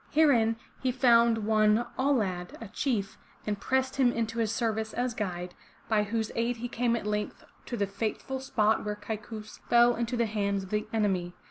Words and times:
Herein 0.09 0.55
he 0.81 0.91
found 0.91 1.45
one 1.45 1.85
Au' 1.95 2.11
lad, 2.11 2.57
a 2.59 2.67
chief, 2.69 3.19
and 3.45 3.59
pressed 3.59 3.97
him 3.97 4.11
into 4.11 4.39
his 4.39 4.51
service 4.51 4.95
as 4.95 5.13
guide, 5.13 5.53
by 5.87 6.01
whose 6.01 6.31
aid 6.33 6.57
he 6.57 6.67
came 6.67 6.95
at 6.95 7.05
length 7.05 7.43
to 7.67 7.77
the 7.77 7.85
fateful 7.85 8.39
spot 8.39 8.83
where 8.83 8.95
Kaikous 8.95 9.59
fell 9.69 9.95
into 9.95 10.17
the 10.17 10.25
hands 10.25 10.63
of 10.63 10.71
the 10.71 10.87
enemy. 10.91 11.35